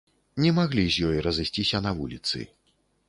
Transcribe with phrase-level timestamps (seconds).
[0.43, 2.45] Не маглі з ёй разысціся на вуліцы.